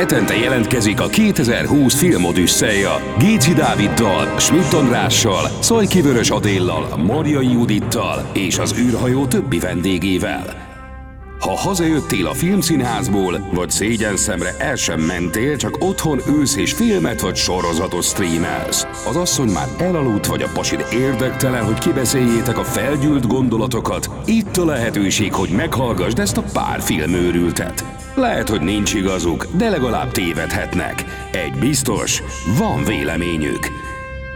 [0.00, 8.58] Hetente jelentkezik a 2020 filmodüsszeja Géci Dáviddal, Schmidt Andrással, Szajki Vörös Adéllal, Marjai Judittal és
[8.58, 10.68] az űrhajó többi vendégével.
[11.40, 17.20] Ha hazajöttél a filmszínházból, vagy szégyen szemre el sem mentél, csak otthon ülsz és filmet
[17.20, 18.86] vagy sorozatot streamelsz.
[19.08, 24.10] Az asszony már elaludt, vagy a pasid érdektelen, hogy kibeszéljétek a felgyűlt gondolatokat.
[24.26, 27.99] Itt a lehetőség, hogy meghallgassd ezt a pár filmőrültet.
[28.14, 31.04] Lehet, hogy nincs igazuk, de legalább tévedhetnek.
[31.32, 32.22] Egy biztos,
[32.58, 33.68] van véleményük.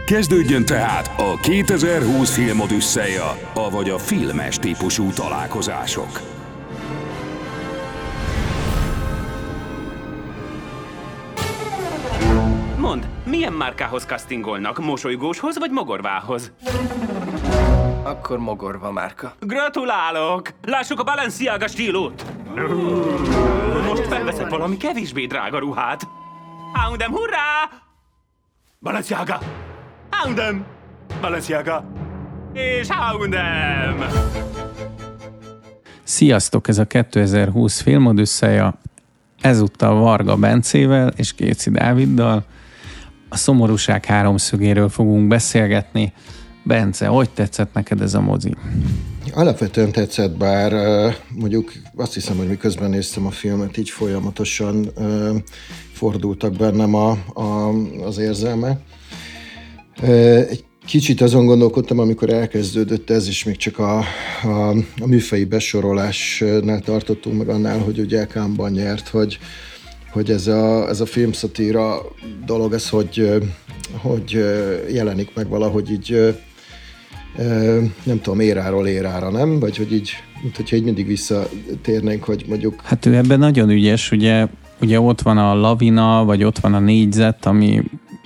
[0.05, 6.21] Kezdődjön tehát a 2020 filmodüsszeja, avagy a filmes típusú találkozások.
[12.77, 14.79] Mond, milyen márkához castingolnak?
[14.79, 16.51] Mosolygóshoz vagy mogorvához?
[18.03, 19.33] Akkor mogorva márka.
[19.39, 20.49] Gratulálok!
[20.63, 22.25] Lássuk a Balenciaga stílót!
[23.85, 26.07] Most felveszek valami kevésbé drága ruhát.
[26.73, 27.69] Houndem, hurrá!
[28.79, 29.39] Balenciaga!
[30.09, 30.65] Houndem!
[31.21, 31.91] Balenciaga!
[32.53, 34.05] És Houndem!
[36.03, 38.73] Sziasztok, ez a 2020 filmodüsszeja.
[39.41, 42.43] Ezúttal Varga Bencével és Kéci Dáviddal.
[43.29, 46.13] A szomorúság háromszögéről fogunk beszélgetni.
[46.63, 48.55] Bence, hogy tetszett neked ez a mozi?
[49.35, 50.73] Alapvetően tetszett, bár
[51.29, 54.91] mondjuk azt hiszem, hogy miközben néztem a filmet, így folyamatosan
[55.93, 58.79] fordultak bennem a, a, az érzelmek.
[60.49, 63.97] Egy kicsit azon gondolkodtam, amikor elkezdődött ez, és még csak a,
[64.43, 64.69] a,
[64.99, 69.39] a műfei besorolásnál tartottunk meg annál, hogy ugye Kámban nyert, hogy,
[70.11, 72.01] hogy ez a, ez a filmszatíra
[72.45, 73.43] dolog, ez hogy,
[74.01, 74.31] hogy
[74.91, 76.35] jelenik meg valahogy így
[78.03, 79.59] nem tudom, éráról érára, nem?
[79.59, 82.81] Vagy hogy így, mint hogyha így mindig visszatérnénk, hogy mondjuk...
[82.83, 84.47] Hát ő ebben nagyon ügyes, ugye,
[84.81, 87.83] ugye ott van a lavina, vagy ott van a négyzet, ami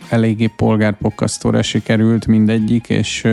[0.09, 3.27] eléggé polgárpokasztóra sikerült mindegyik, és,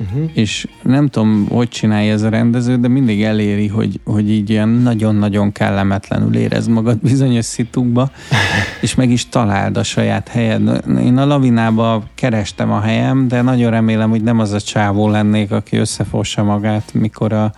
[0.00, 0.30] uh-huh.
[0.34, 4.68] és nem tudom, hogy csinálja ez a rendező, de mindig eléri, hogy, hogy így ilyen
[4.68, 8.10] nagyon-nagyon kellemetlenül érezd magad bizonyos szitukba,
[8.80, 10.82] és meg is találd a saját helyed.
[10.98, 15.50] Én a lavinába kerestem a helyem, de nagyon remélem, hogy nem az a csávó lennék,
[15.50, 17.52] aki összefossa magát, mikor a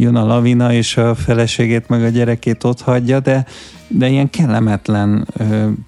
[0.00, 3.44] jön a lavina, és a feleségét meg a gyerekét ott hagyja, de,
[3.88, 5.26] de ilyen kellemetlen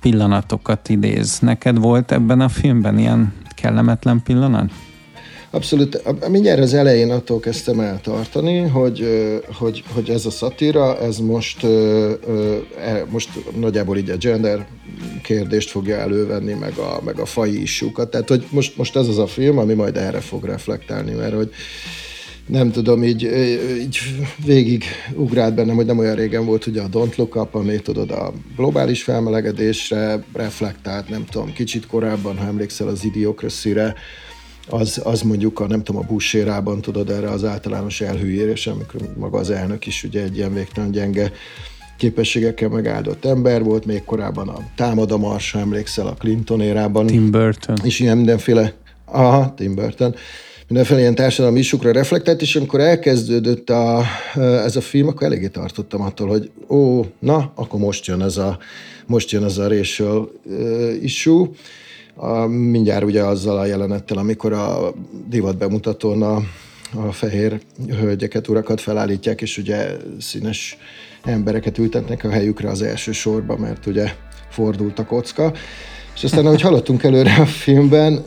[0.01, 1.39] pillanatokat idéz.
[1.39, 4.71] Neked volt ebben a filmben ilyen kellemetlen pillanat?
[5.55, 6.29] Abszolút.
[6.29, 9.07] Mindjárt az elején attól kezdtem eltartani, hogy,
[9.59, 14.67] hogy, hogy ez a szatíra, ez most, e, most nagyjából így a gender
[15.23, 18.11] kérdést fogja elővenni, meg a, meg a fai issúkat.
[18.11, 21.51] Tehát, hogy most, most ez az a film, ami majd erre fog reflektálni, mert hogy
[22.47, 23.23] nem tudom, így,
[23.81, 23.99] így
[24.45, 24.85] végig
[25.15, 28.33] ugrált bennem, hogy nem olyan régen volt ugye a Don't Look Up, ami tudod a
[28.57, 33.95] globális felmelegedésre reflektált, nem tudom, kicsit korábban, ha emlékszel az Idiocracy-re,
[34.69, 39.39] az, az mondjuk a, nem tudom, a Bush tudod erre az általános elhűjérés, amikor maga
[39.39, 41.33] az elnök is ugye egy ilyen végtelen gyenge
[41.97, 47.07] képességekkel megáldott ember volt, még korábban a Támad a Mars, emlékszel a Clinton érában.
[47.07, 47.77] Tim Burton.
[47.83, 48.73] És ilyen mindenféle,
[49.05, 50.15] aha, Tim Burton
[50.73, 56.01] mindenféle ilyen társadalmi isukra reflektált, és amikor elkezdődött a, ez a film, akkor eléggé tartottam
[56.01, 58.59] attól, hogy ó, na, akkor most jön ez a,
[59.07, 60.33] most jön ez a racial
[61.03, 61.49] issue.
[62.15, 64.93] A, mindjárt ugye azzal a jelenettel, amikor a
[65.29, 66.37] divat bemutatón a,
[67.07, 70.77] a fehér hölgyeket, urakat felállítják, és ugye színes
[71.23, 74.13] embereket ültetnek a helyükre az első sorba, mert ugye
[74.51, 75.53] fordult a kocka.
[76.15, 78.25] És aztán, ahogy haladtunk előre a filmben,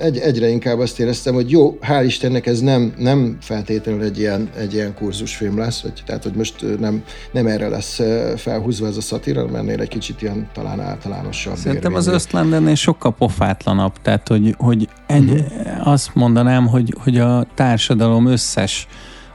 [0.00, 4.48] egy, egyre inkább azt éreztem, hogy jó, hál' Istennek ez nem, nem feltétlenül egy ilyen,
[4.58, 7.02] egy ilyen kurzusfilm lesz, vagy, tehát hogy most nem,
[7.32, 8.00] nem erre lesz
[8.36, 11.56] felhúzva ez a szatíra, hanem ennél egy kicsit ilyen talán általánosabb.
[11.56, 12.08] Szerintem érvényű.
[12.08, 15.88] az Ösztlendennél sokkal pofátlanabb, tehát hogy, hogy egy, uh-huh.
[15.88, 18.86] azt mondanám, hogy, hogy a társadalom összes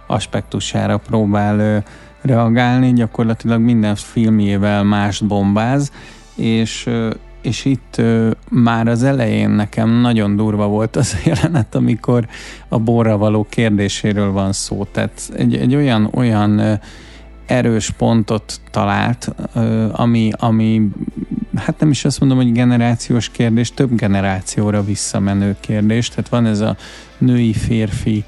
[0.07, 1.83] aspektusára próbál
[2.21, 5.91] reagálni, gyakorlatilag minden filmjével mást bombáz,
[6.35, 6.89] és
[7.41, 12.27] és itt ö, már az elején nekem nagyon durva volt az a jelenet, amikor
[12.67, 14.85] a borra való kérdéséről van szó.
[14.91, 16.73] Tehát egy, egy olyan, olyan ö,
[17.45, 20.89] erős pontot talált, ö, ami, ami
[21.55, 26.09] hát nem is azt mondom, hogy generációs kérdés, több generációra visszamenő kérdés.
[26.09, 26.75] Tehát van ez a
[27.17, 28.23] női-férfi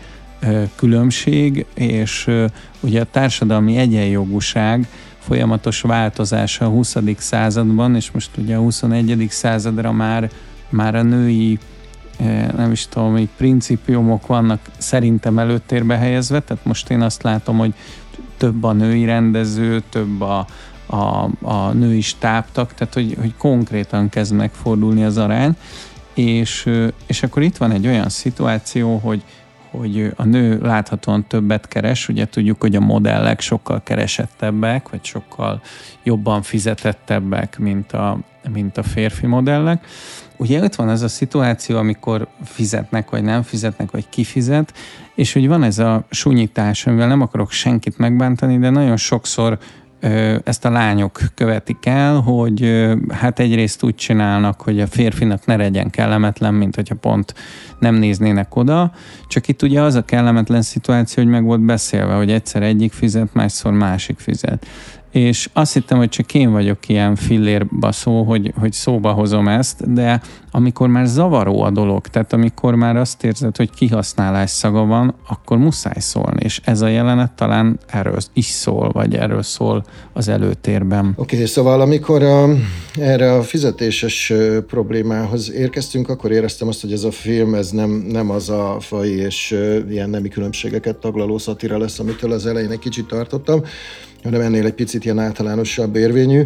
[0.75, 2.29] különbség, és
[2.79, 4.87] ugye a társadalmi egyenjogúság,
[5.31, 6.95] folyamatos változása a 20.
[7.17, 9.27] században, és most ugye a 21.
[9.29, 10.29] századra már,
[10.69, 11.59] már a női
[12.19, 17.57] eh, nem is tudom, hogy principiumok vannak szerintem előtérbe helyezve, tehát most én azt látom,
[17.57, 17.73] hogy
[18.37, 20.45] több a női rendező, több a,
[20.85, 25.55] a, a női stábtak, tehát hogy, hogy konkrétan kezd megfordulni az arány,
[26.13, 26.69] és,
[27.07, 29.23] és akkor itt van egy olyan szituáció, hogy,
[29.71, 35.62] hogy a nő láthatóan többet keres, ugye tudjuk, hogy a modellek sokkal keresettebbek, vagy sokkal
[36.03, 38.18] jobban fizetettebbek, mint a,
[38.53, 39.85] mint a férfi modellek.
[40.38, 44.73] Ugye ott van ez a szituáció, amikor fizetnek, vagy nem fizetnek, vagy kifizet,
[45.15, 49.57] és hogy van ez a sunyítás, amivel nem akarok senkit megbántani, de nagyon sokszor
[50.44, 55.89] ezt a lányok követik el, hogy hát egyrészt úgy csinálnak, hogy a férfinak ne legyen
[55.89, 57.33] kellemetlen, mint hogyha pont
[57.80, 58.92] nem néznének oda,
[59.27, 63.33] csak itt ugye az a kellemetlen szituáció, hogy meg volt beszélve, hogy egyszer egyik fizet,
[63.33, 64.65] másszor másik fizet
[65.11, 70.21] és azt hittem, hogy csak én vagyok ilyen fillérbaszó, hogy, hogy szóba hozom ezt, de
[70.51, 75.57] amikor már zavaró a dolog, tehát amikor már azt érzed, hogy kihasználás szaga van, akkor
[75.57, 81.13] muszáj szólni, és ez a jelenet talán erről is szól, vagy erről szól az előtérben.
[81.15, 82.47] Oké, okay, szóval amikor a,
[82.99, 84.33] erre a fizetéses
[84.67, 89.07] problémához érkeztünk, akkor éreztem azt, hogy ez a film, ez nem, nem az a faj
[89.07, 89.57] és
[89.89, 93.63] ilyen nemi különbségeket taglaló szatira lesz, amitől az elején egy kicsit tartottam,
[94.23, 96.44] hanem ennél egy picit ilyen általánosabb érvényű.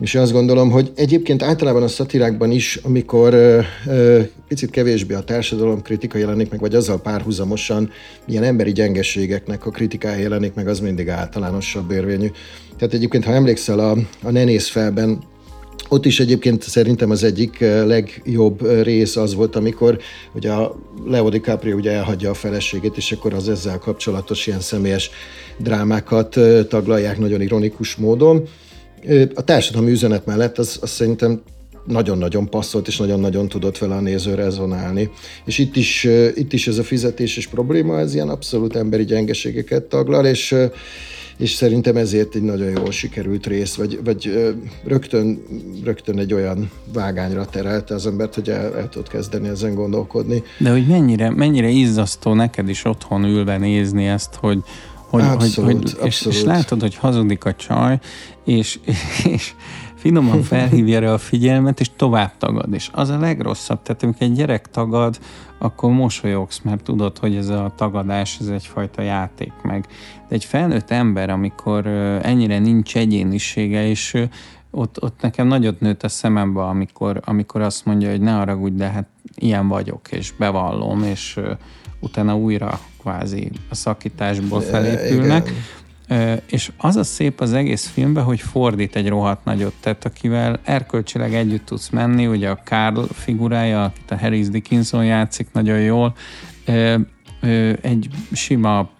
[0.00, 5.24] És azt gondolom, hogy egyébként általában a szatirákban is, amikor ö, ö, picit kevésbé a
[5.24, 7.90] társadalom kritika jelenik meg, vagy azzal párhuzamosan
[8.26, 12.30] ilyen emberi gyengeségeknek a kritikája jelenik meg, az mindig általánosabb érvényű.
[12.78, 15.18] Tehát egyébként, ha emlékszel, a, a Nenész felben
[15.88, 19.98] ott is egyébként szerintem az egyik legjobb rész az volt, amikor
[20.34, 20.76] ugye a
[21.06, 25.10] Leo DiCaprio ugye elhagyja a feleségét, és akkor az ezzel kapcsolatos ilyen személyes
[25.58, 26.38] drámákat
[26.68, 28.48] taglalják nagyon ironikus módon.
[29.34, 31.42] A társadalmi üzenet mellett az, az szerintem
[31.86, 35.10] nagyon-nagyon passzolt, és nagyon-nagyon tudott vele a néző rezonálni.
[35.44, 40.26] És itt is, itt is ez a fizetéses probléma, ez ilyen abszolút emberi gyengeségeket taglal,
[40.26, 40.54] és
[41.36, 44.52] és szerintem ezért egy nagyon jól sikerült rész, vagy, vagy
[44.84, 45.42] rögtön,
[45.84, 50.42] rögtön egy olyan vágányra terelte az embert, hogy el, el tud kezdeni ezen gondolkodni.
[50.58, 54.62] De hogy mennyire, mennyire izzasztó neked is otthon ülve nézni ezt, hogy,
[55.08, 57.98] hogy, abszolút, hogy, hogy és, és látod, hogy hazudik a csaj,
[58.44, 58.78] és,
[59.32, 59.52] és
[60.04, 62.74] finoman felhívja rá a figyelmet, és tovább tagad.
[62.74, 65.18] És az a legrosszabb, tehát amikor egy gyerek tagad,
[65.58, 69.86] akkor mosolyogsz, mert tudod, hogy ez a tagadás, ez egyfajta játék meg.
[70.28, 71.86] De egy felnőtt ember, amikor
[72.22, 74.26] ennyire nincs egyénisége, és
[74.70, 78.88] ott, ott nekem nagyot nőtt a szemembe, amikor, amikor azt mondja, hogy ne haragudj, de
[78.88, 81.40] hát ilyen vagyok, és bevallom, és
[82.00, 85.50] utána újra kvázi a szakításból felépülnek.
[86.46, 91.34] És az a szép az egész filmben, hogy fordít egy rohadt nagyot, tehát akivel erkölcsileg
[91.34, 96.14] együtt tudsz menni, ugye a Carl figurája, akit a Harris Dickinson játszik nagyon jól,
[97.80, 98.90] egy sima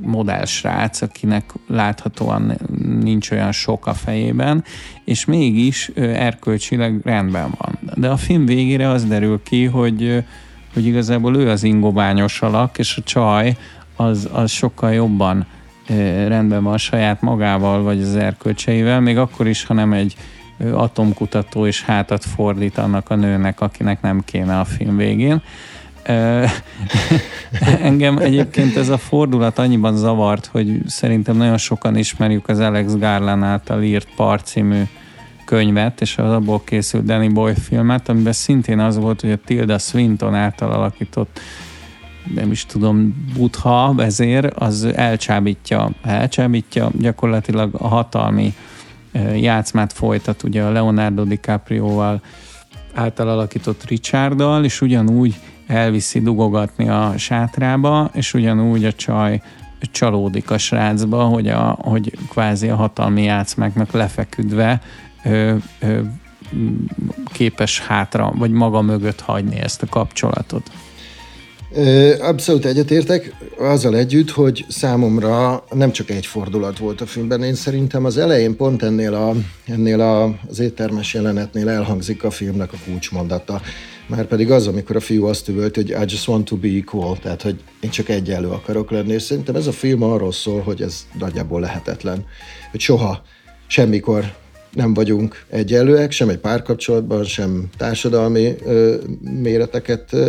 [0.00, 2.58] modellsrác, akinek láthatóan
[3.00, 4.64] nincs olyan sok a fejében,
[5.04, 7.78] és mégis erkölcsileg rendben van.
[7.94, 10.24] De a film végére az derül ki, hogy,
[10.72, 13.56] hogy igazából ő az ingobányos alak, és a csaj
[13.96, 15.46] az, az sokkal jobban
[16.28, 20.16] rendben van saját magával, vagy az erkölcseivel, még akkor is, ha nem egy
[20.72, 25.42] atomkutató és hátat fordít annak a nőnek, akinek nem kéne a film végén.
[27.82, 33.42] Engem egyébként ez a fordulat annyiban zavart, hogy szerintem nagyon sokan ismerjük az Alex Garland
[33.42, 34.40] által írt Par
[35.44, 39.78] könyvet, és az abból készült Danny Boy filmet, amiben szintén az volt, hogy a Tilda
[39.78, 41.40] Swinton által alakított
[42.34, 48.54] nem is tudom, butha vezér, az elcsábítja, elcsábítja gyakorlatilag a hatalmi
[49.34, 52.22] játszmát folytat ugye a Leonardo DiCaprio-val
[52.94, 55.34] által alakított Richarddal, és ugyanúgy
[55.66, 59.42] elviszi dugogatni a sátrába, és ugyanúgy a csaj
[59.92, 64.80] csalódik a srácba, hogy, a, hogy kvázi a hatalmi játszmáknak lefeküdve
[65.24, 66.00] ö, ö,
[67.32, 70.70] képes hátra, vagy maga mögött hagyni ezt a kapcsolatot.
[72.20, 78.04] Abszolút egyetértek, azzal együtt, hogy számomra nem csak egy fordulat volt a filmben, én szerintem
[78.04, 79.34] az elején pont ennél, a,
[79.66, 83.60] ennél a, az éttermes jelenetnél elhangzik a filmnek a kulcsmondata.
[84.06, 87.18] Már pedig az, amikor a fiú azt üvölt, hogy I just want to be equal,
[87.18, 90.82] tehát hogy én csak egyenlő akarok lenni, és szerintem ez a film arról szól, hogy
[90.82, 92.24] ez nagyjából lehetetlen.
[92.70, 93.22] Hogy soha,
[93.66, 94.34] semmikor
[94.74, 98.94] nem vagyunk egyenlőek, sem egy párkapcsolatban, sem társadalmi ö,
[99.42, 100.28] méreteket ö,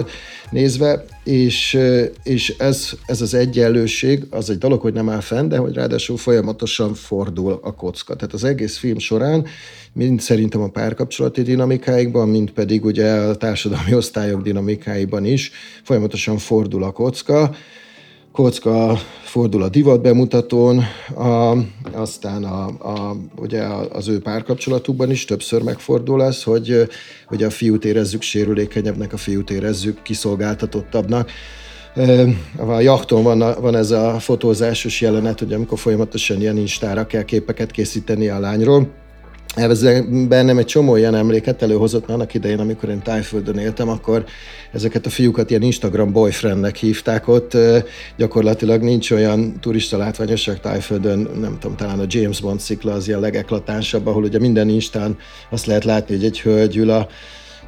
[0.50, 5.48] nézve, és, ö, és ez, ez az egyenlőség, az egy dolog, hogy nem áll fenn,
[5.48, 8.16] de hogy ráadásul folyamatosan fordul a kocka.
[8.16, 9.46] Tehát az egész film során,
[9.94, 15.52] mind szerintem a párkapcsolati dinamikáikban, mind pedig ugye a társadalmi osztályok dinamikáiban is
[15.84, 17.56] folyamatosan fordul a kocka,
[18.36, 20.84] kocka fordul a divat bemutatón.
[21.15, 21.58] A,
[21.94, 26.89] aztán a, a, ugye az ő párkapcsolatukban is többször megfordul ez, hogy,
[27.27, 31.32] hogy a fiút érezzük sérülékenyebbnek, a fiút érezzük kiszolgáltatottabbnak.
[32.56, 37.72] A jachton van, van ez a fotózásos jelenet, hogy amikor folyamatosan ilyen instára kell képeket
[37.72, 38.88] készíteni a lányról,
[39.55, 39.83] ez
[40.27, 44.25] bennem egy csomó ilyen emléket előhozott, mert annak idején, amikor én Tájföldön éltem, akkor
[44.71, 47.57] ezeket a fiúkat ilyen Instagram boyfriendnek hívták ott.
[48.17, 53.19] Gyakorlatilag nincs olyan turista látványosság Tájföldön, nem tudom, talán a James Bond szikla az ilyen
[53.19, 55.17] legeklatánsabb, ahol ugye minden Instán
[55.50, 57.07] azt lehet látni, hogy egy hölgy ül a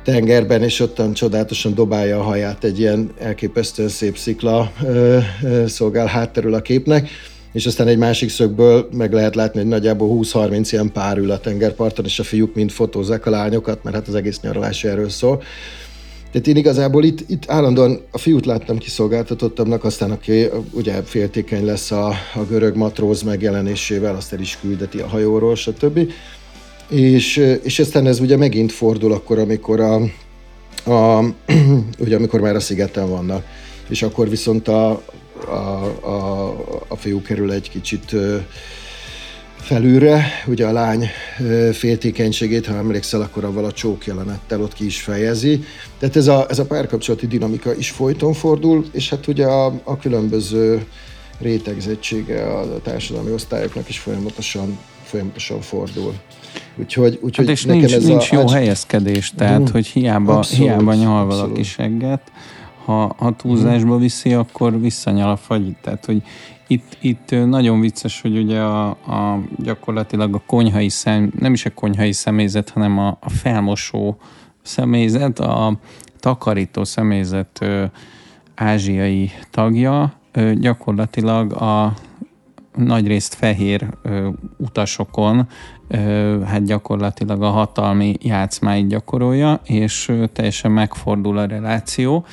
[0.03, 6.07] tengerben, és ottan csodálatosan dobálja a haját egy ilyen elképesztően szép szikla ö, ö, szolgál
[6.07, 7.09] hátterül a képnek
[7.57, 11.39] és aztán egy másik szögből meg lehet látni, hogy nagyjából 20-30 ilyen pár ül a
[11.39, 15.43] tengerparton, és a fiúk mind fotózzák a lányokat, mert hát az egész nyaralás erről szól.
[16.31, 21.91] Tehát én igazából itt, itt állandóan a fiút láttam kiszolgáltatottabbnak, aztán aki ugye féltékeny lesz
[21.91, 25.99] a, a görög matróz megjelenésével, azt el is küldeti a hajóról, stb.
[26.89, 29.95] És, és aztán ez ugye megint fordul akkor, amikor a,
[30.91, 31.23] a
[31.99, 33.45] ugye amikor már a szigeten vannak.
[33.89, 35.03] És akkor viszont a,
[35.45, 36.49] a, a,
[36.87, 38.15] a fiú kerül egy kicsit
[39.67, 41.09] felülre, ugye a lány
[41.71, 45.63] féltékenységét, ha emlékszel, akkor avval a csók jelenettel ott ki is fejezi.
[45.99, 49.97] Tehát ez a, ez a párkapcsolati dinamika is folyton fordul, és hát ugye a, a
[49.97, 50.85] különböző
[51.39, 56.13] rétegzettsége a társadalmi osztályoknak is folyamatosan, folyamatosan fordul.
[56.75, 60.35] Úgyhogy, úgyhogy hát és nekem nincs, ez nincs a, jó helyezkedés, tehát mm, hogy hiába,
[60.35, 62.21] abszolút, hiába nyal valaki segget,
[62.87, 65.77] ha, ha túlzásba viszi, akkor visszanyal a fagyit.
[65.81, 66.21] Tehát, hogy
[66.67, 71.73] itt, itt nagyon vicces, hogy ugye a, a gyakorlatilag a konyhai szem, nem is a
[71.73, 74.17] konyhai személyzet, hanem a, a felmosó
[74.61, 75.79] személyzet, a
[76.19, 77.85] takarító személyzet ö,
[78.55, 81.93] ázsiai tagja ö, gyakorlatilag a
[82.75, 85.47] nagyrészt fehér ö, utasokon
[85.87, 92.25] ö, hát gyakorlatilag a hatalmi játszmáit gyakorolja, és ö, teljesen megfordul a reláció.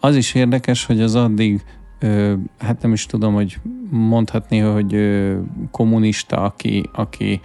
[0.00, 1.62] Az is érdekes, hogy az addig,
[2.00, 3.58] ö, hát nem is tudom, hogy
[3.90, 5.36] mondhatni, hogy ö,
[5.70, 7.40] kommunista, aki, aki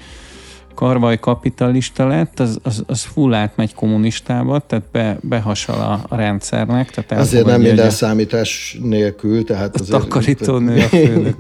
[0.82, 6.90] karvaj kapitalista lett, az, az, az full átmegy kommunistába, tehát be, behasal a, a rendszernek.
[6.90, 9.98] Tehát azért nem minden a, számítás nélkül, tehát azért...
[9.98, 11.36] A takarítónő a főnök.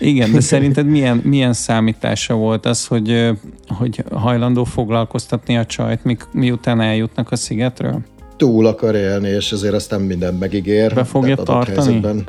[0.00, 3.30] Igen, de szerinted milyen, milyen számítása volt az, hogy,
[3.66, 8.00] hogy hajlandó foglalkoztatni a csajt, mi, miután eljutnak a szigetről?
[8.42, 10.94] Túl akar élni, és ezért aztán mindent megígér.
[10.94, 11.76] Be fogja tartani?
[11.76, 12.26] Helyzetben.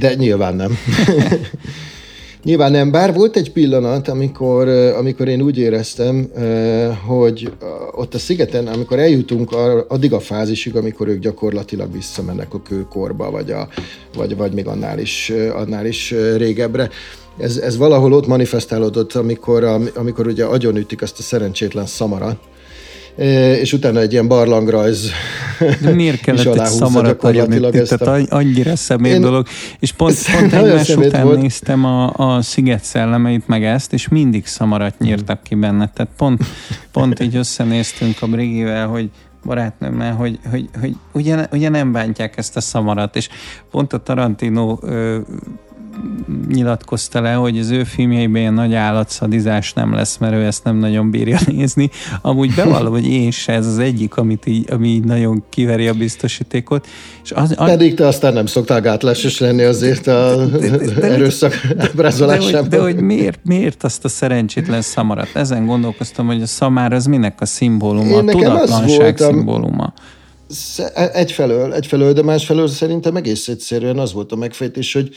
[0.00, 0.76] De nyilván nem.
[2.44, 6.30] Nyilván nem, bár volt egy pillanat, amikor, amikor én úgy éreztem,
[7.06, 7.52] hogy
[7.92, 9.52] ott a szigeten, amikor eljutunk
[9.88, 13.68] addig a fázisig, amikor ők gyakorlatilag visszamennek a kőkorba, vagy, a,
[14.14, 16.88] vagy, vagy még annál is, annál is régebbre,
[17.38, 22.36] ez, ez valahol ott manifestálódott, amikor, amikor ugye agyonütik azt a szerencsétlen szamarat,
[23.16, 25.10] és utána egy ilyen barlangrajz
[25.80, 27.96] De miért kellett egy szamarat agyon ezt a...
[27.96, 29.20] Tehát annyira személy Én...
[29.20, 29.46] dolog.
[29.78, 31.40] És pont, pont egymás után volt.
[31.40, 35.90] néztem a, a Sziget szellemeit, meg ezt, és mindig szamarat nyírtak ki benne.
[35.94, 36.44] Tehát pont,
[36.92, 39.10] pont így összenéztünk a Brigivel, hogy
[39.44, 43.28] barátnőmmel, hogy, hogy, hogy ugye, ugye nem bántják ezt a szamarat, és
[43.70, 45.18] pont a Tarantino ö,
[46.48, 50.76] nyilatkozta le, hogy az ő filmjeiben ilyen nagy állatszadizás nem lesz, mert ő ezt nem
[50.76, 51.90] nagyon bírja nézni.
[52.22, 55.92] Amúgy bevallom, hogy én se, ez az egyik, amit így, ami így nagyon kiveri a
[55.92, 56.86] biztosítékot.
[57.24, 57.66] És az, az...
[57.66, 60.48] Pedig te aztán nem szoktál gátlásos lenni azért a
[61.00, 62.68] erőszak ábrázolásában.
[62.68, 65.28] De, de hogy miért, miért azt a szerencsétlen szamarat?
[65.34, 69.92] Ezen gondolkoztam, hogy a szamár az minek a szimbóluma, a tudatlanság szimbóluma.
[70.94, 75.14] Egyfelől, egyfelől, de másfelől szerintem egész egyszerűen az volt a megfejtés, hogy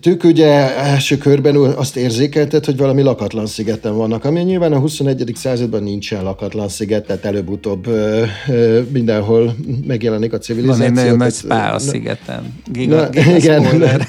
[0.00, 4.78] tehát ők ugye első körben azt érzékeltet, hogy valami lakatlan szigeten vannak, ami nyilván a
[4.78, 5.32] 21.
[5.34, 10.84] században nincsen lakatlan sziget, tehát előbb-utóbb ö, ö, mindenhol megjelenik a civilizáció.
[10.84, 12.54] Van egy nagyon nagy spá a szigeten.
[12.72, 14.06] Giga, na, giga igen,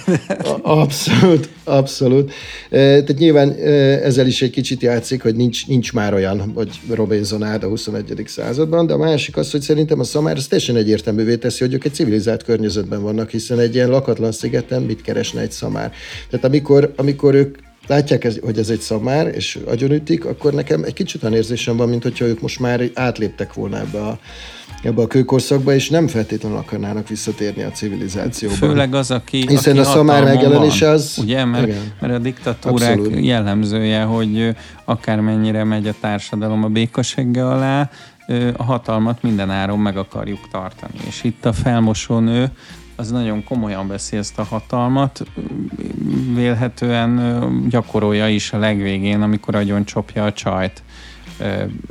[0.61, 2.31] abszolút, abszolút.
[2.69, 3.51] Tehát nyilván
[4.03, 8.23] ezzel is egy kicsit játszik, hogy nincs, nincs már olyan, hogy Robinson a 21.
[8.25, 11.85] században, de a másik az, hogy szerintem a szamár az teljesen egyértelművé teszi, hogy ők
[11.85, 15.73] egy civilizált környezetben vannak, hiszen egy ilyen lakatlan szigeten mit keresne egy szamár?
[15.75, 15.91] Szamár.
[16.29, 21.23] Tehát amikor, amikor ők látják, hogy ez egy szamár, és agyonütik, akkor nekem egy kicsit
[21.23, 24.19] olyan érzésem van, mint hogyha ők most már átléptek volna ebbe a,
[24.83, 28.55] ebbe a kőkorszakba, és nem feltétlenül akarnának visszatérni a civilizációba.
[28.55, 31.17] Főleg az, aki Hiszen aki a szamár megjelenése az...
[31.21, 33.25] Ugye, mert, mert a diktatúrák Abszolút.
[33.25, 34.55] jellemzője, hogy
[34.85, 37.89] akármennyire megy a társadalom a békasegge alá,
[38.57, 40.93] a hatalmat minden áron meg akarjuk tartani.
[41.07, 42.51] És itt a felmosónő
[42.95, 45.23] az nagyon komolyan veszi ezt a hatalmat,
[46.33, 50.83] vélhetően gyakorolja is a legvégén, amikor agyon csopja a csajt,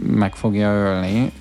[0.03, 1.33] meg fogja ölni.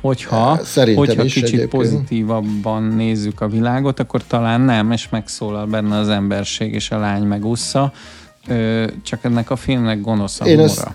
[0.00, 1.68] Hogyha, Szerintem hogyha kicsit egyébként.
[1.70, 7.22] pozitívabban nézzük a világot, akkor talán nem, és megszólal benne az emberség, és a lány
[7.22, 7.92] megúszza,
[9.02, 10.72] csak ennek a filmnek gonosz a Én humora.
[10.72, 10.88] ezt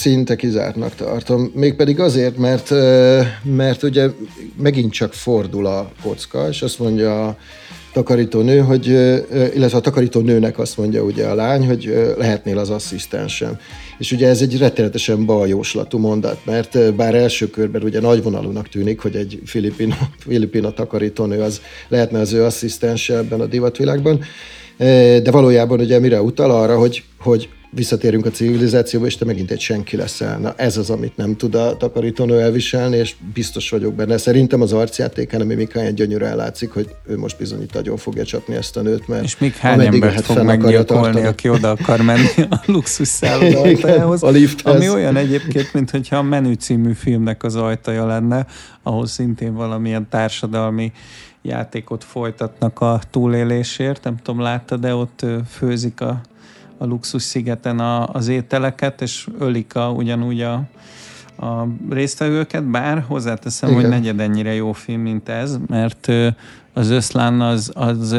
[0.00, 1.50] szinte kizártnak tartom.
[1.54, 2.70] Mégpedig azért, mert,
[3.42, 4.08] mert ugye
[4.56, 7.36] megint csak fordul a kocka, és azt mondja a
[7.92, 8.86] takarítónő, hogy,
[9.54, 13.58] illetve a takarítónőnek azt mondja ugye a lány, hogy lehetnél az asszisztensem.
[13.98, 19.16] És ugye ez egy rettenetesen baljóslatú mondat, mert bár első körben ugye nagyvonalúnak tűnik, hogy
[19.16, 19.94] egy filipino,
[20.26, 24.20] filipino takarítónő az lehetne az ő asszisztense ebben a divatvilágban,
[25.22, 29.60] de valójában ugye mire utal arra, hogy, hogy visszatérünk a civilizációba, és te megint egy
[29.60, 30.38] senki leszel.
[30.38, 34.16] Na ez az, amit nem tud a takarítónő elviselni, és biztos vagyok benne.
[34.16, 38.54] Szerintem az arcjátékán, ami Mikán gyönyörűen látszik, hogy ő most bizony itt nagyon fogja csapni
[38.54, 42.28] ezt a nőt, mert és még hány embert hát fog meggyilkolni, aki oda akar menni
[42.50, 43.18] a luxus
[44.20, 44.74] lifthez.
[44.74, 48.46] ami olyan egyébként, mintha a Menü című filmnek az ajtaja lenne,
[48.82, 50.92] ahol szintén valamilyen társadalmi
[51.42, 54.04] játékot folytatnak a túlélésért.
[54.04, 56.20] Nem tudom, látta, de ott főzik a,
[56.80, 60.62] a luxus szigeten a, az ételeket, és ölik a, ugyanúgy a,
[61.36, 63.80] a résztvevőket, bár hozzáteszem, Igen.
[63.80, 66.08] hogy negyed ennyire jó film, mint ez, mert
[66.72, 68.16] az összlán az, az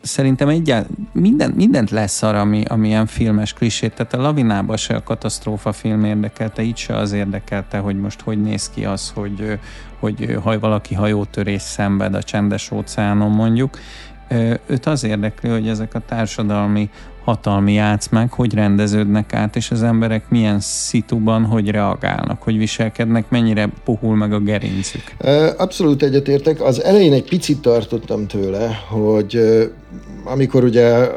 [0.00, 3.94] szerintem egyált, minden, mindent lesz arra, ami, ami ilyen filmes klisét.
[3.94, 8.42] Tehát a lavinában se a katasztrófa film érdekelte, itt se az érdekelte, hogy most hogy
[8.42, 9.58] néz ki az, hogy,
[9.98, 13.78] hogy ha valaki hajótörés szenved a csendes óceánon mondjuk.
[14.66, 16.90] Őt az érdekli, hogy ezek a társadalmi
[17.28, 23.68] hatalmi játszmák hogy rendeződnek át, és az emberek milyen szituban hogy reagálnak, hogy viselkednek, mennyire
[23.84, 25.02] puhul meg a gerincük.
[25.56, 26.62] Abszolút egyetértek.
[26.62, 29.40] Az elején egy picit tartottam tőle, hogy
[30.24, 31.08] amikor ugye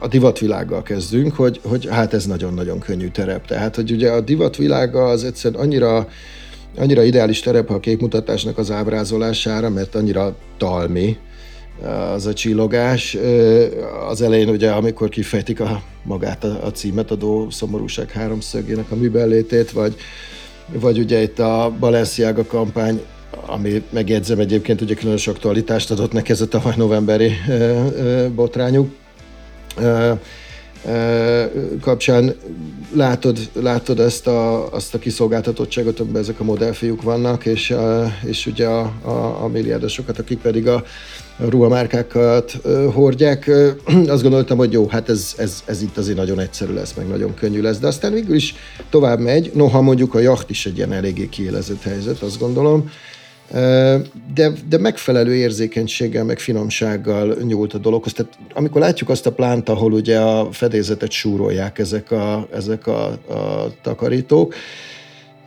[0.00, 3.46] a divatvilággal kezdünk, hogy, hogy hát ez nagyon-nagyon könnyű terep.
[3.46, 6.08] Tehát, hogy ugye a divatvilága az egyszerűen annyira,
[6.76, 11.16] annyira ideális terep a képmutatásnak az ábrázolására, mert annyira talmi
[12.14, 13.16] az a csillogás.
[14.08, 19.70] Az elején ugye, amikor kifejtik a, magát a, a címet adó szomorúság háromszögének a műbellétét,
[19.70, 19.94] vagy,
[20.72, 23.00] vagy ugye itt a Balenciaga kampány,
[23.46, 27.32] ami megjegyzem egyébként ugye különös aktualitást adott neki ez a tavaly novemberi
[28.34, 28.90] botrányuk.
[31.80, 32.34] Kapcsán
[32.92, 37.74] látod, látod ezt a, azt a kiszolgáltatottságot, amiben ezek a modellfiúk vannak, és,
[38.24, 40.74] és ugye a, a, a milliárdosokat, akik pedig a,
[41.36, 42.58] a ruhamárkákat
[42.92, 43.50] hordják.
[44.06, 47.34] Azt gondoltam, hogy jó, hát ez, ez, ez itt azért nagyon egyszerű lesz, meg nagyon
[47.34, 48.54] könnyű lesz, de aztán végül is
[48.90, 49.50] tovább megy.
[49.54, 52.90] Noha mondjuk a jacht is egy ilyen eléggé kiélezett helyzet, azt gondolom.
[54.34, 58.12] De, de megfelelő érzékenységgel, meg finomsággal nyúlt a dologhoz.
[58.12, 63.06] Tehát amikor látjuk azt a plánt, ahol ugye a fedélzetet súrolják ezek a, ezek a,
[63.06, 64.54] a takarítók,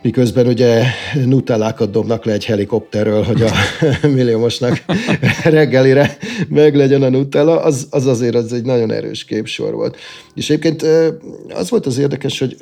[0.02, 0.82] miközben ugye
[1.24, 3.50] nutellákat dobnak le egy helikopterről, hogy a
[4.16, 4.84] milliómosnak
[5.44, 6.16] reggelire
[6.48, 9.96] meglegyen a nutella, az, az azért az egy nagyon erős képsor volt.
[10.34, 10.82] És egyébként
[11.48, 12.56] az volt az érdekes, hogy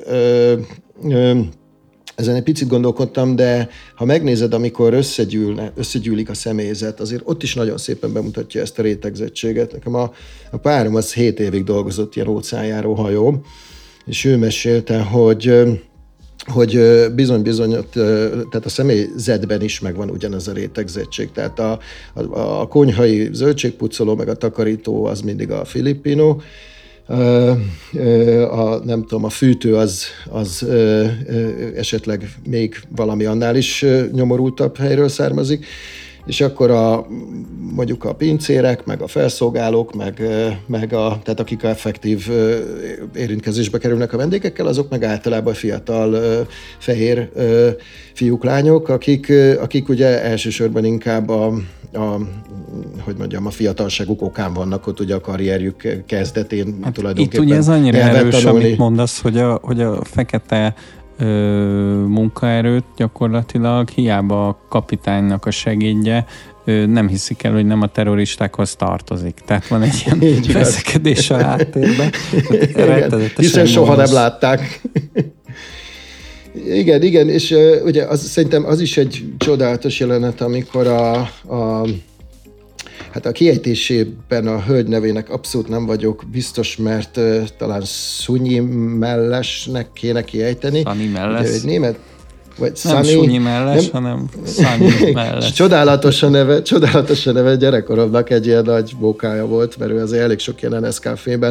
[2.21, 7.55] ezen egy picit gondolkodtam, de ha megnézed, amikor összegyűlne, összegyűlik a személyzet, azért ott is
[7.55, 9.73] nagyon szépen bemutatja ezt a rétegzettséget.
[9.73, 10.13] Nekem a,
[10.51, 13.43] a párom az 7 évig dolgozott ilyen óceánjáró hajó,
[14.05, 15.53] és ő mesélte, hogy
[16.47, 16.81] hogy
[17.15, 21.33] bizony-bizony, tehát a személyzetben is megvan ugyanez a rétegzettség.
[21.33, 21.79] Tehát a,
[22.15, 26.43] a, a konyhai zöldségpucoló, meg a takarító az mindig a ö,
[28.51, 30.67] a, nem tudom, a fűtő az, az
[31.77, 35.67] esetleg még valami annál is nyomorultabb helyről származik,
[36.27, 37.07] és akkor a,
[37.75, 40.23] mondjuk a pincérek, meg a felszolgálók, meg,
[40.67, 42.29] meg a, tehát akik effektív
[43.15, 46.47] érintkezésbe kerülnek a vendégekkel, azok meg általában fiatal,
[46.79, 47.31] fehér
[48.13, 51.47] fiúk, lányok, akik, akik ugye elsősorban inkább a,
[51.93, 52.21] a,
[53.01, 57.47] hogy mondjam, a fiatalságuk okán vannak ott ugye a karrierjük kezdetén hát Itt tulajdonképpen.
[57.47, 58.65] ugye ez annyira erős, tanulni.
[58.65, 60.75] amit mondasz, hogy a, hogy a fekete
[61.19, 61.25] ö,
[62.09, 66.27] munkaerőt gyakorlatilag hiába a kapitánynak a segédje,
[66.87, 69.41] nem hiszik el, hogy nem a terroristákhoz tartozik.
[69.47, 72.11] Tehát van egy ilyen veszekedés a háttérben.
[73.37, 74.61] Hiszen soha nem látták.
[76.55, 81.13] Igen, igen, és uh, ugye az, szerintem az is egy csodálatos jelenet, amikor a,
[81.55, 81.87] a
[83.13, 88.59] Hát a kiejtésében a hölgy nevének abszolút nem vagyok biztos, mert uh, talán Szunyi
[88.99, 90.83] Mellesnek kéne kiejteni.
[90.85, 91.41] Szani Melles.
[91.41, 91.99] Ugye, egy német
[92.59, 93.15] vagy Nem Sunny.
[93.15, 95.53] Sunyi melles, nem- hanem Sunny melles.
[95.53, 100.23] Csodálatos a neve, csodálatos a neve, gyerekkoromnak egy ilyen nagy bókája volt, mert ő azért
[100.23, 101.51] elég sok ilyen ö,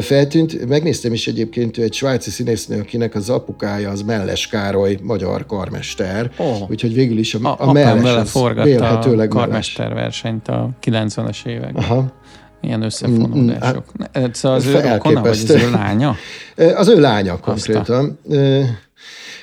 [0.00, 0.68] feltűnt.
[0.68, 6.30] Megnéztem is egyébként, ő egy svájci színésznő, akinek az apukája az Melles Károly, magyar karmester.
[6.38, 6.44] Ó.
[6.68, 9.46] Úgyhogy végül is a, A, a, Melles vele forgatta a vélhetőleg Melles.
[9.46, 11.82] karmesterversenyt a 90-es években.
[11.84, 12.12] Aha.
[12.60, 13.84] Ilyen összefonódások.
[14.12, 16.14] Ne- Szóval az ő rokona, vagy az ő lánya?
[16.76, 18.18] Az ő lánya konkrétan.
[18.28, 18.62] Ö,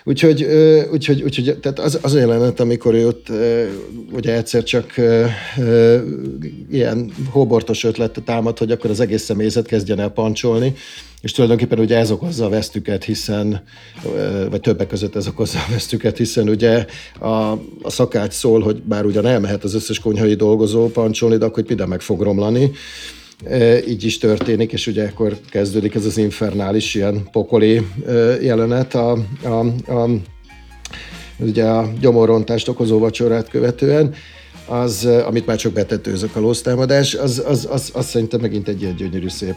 [0.08, 0.44] Úgyhogy,
[0.92, 3.28] úgyhogy, úgyhogy tehát az, az a jelenet, amikor ő ott
[4.12, 4.94] ugye egyszer csak
[6.72, 10.74] ilyen hóbortos ötlet támad, hogy akkor az egész személyzet kezdjen el pancsolni,
[11.22, 13.64] és tulajdonképpen ugye ez okozza a vesztüket, hiszen,
[14.50, 16.86] vagy többek között ez okozza a vesztüket, hiszen ugye
[17.20, 21.64] a, a szakács szól, hogy bár ugyan elmehet az összes konyhai dolgozó pancsolni, de akkor
[21.68, 22.72] minden meg fog romlani.
[23.88, 27.82] Így is történik, és ugye akkor kezdődik ez az infernális ilyen pokoli
[28.42, 30.10] jelenet a, a, a,
[31.38, 34.14] ugye a gyomorrontást okozó vacsorát követően,
[34.68, 38.96] az, amit már csak betetőzök a lóztámadás, az, az, az, az szerintem megint egy ilyen
[38.96, 39.56] gyönyörű szép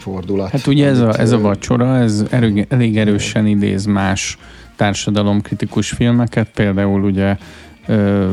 [0.00, 0.50] fordulat.
[0.50, 4.38] Hát ugye ez a, ez a vacsora, ez erő, elég erősen idéz más
[4.76, 7.36] társadalomkritikus filmeket, például ugye
[7.90, 8.26] ö,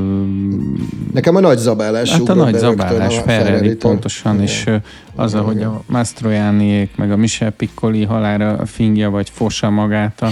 [1.14, 4.46] Nekem a nagy zabálás Hát a nagy zabálás Ferrari pontosan, Igen.
[4.46, 4.70] és
[5.16, 5.68] az, Igen, ahogy igen.
[5.68, 10.30] a Mastroianniék, meg a Michel Piccoli halára fingja, vagy fossa magát a,